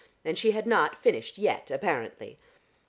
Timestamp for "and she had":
0.25-0.65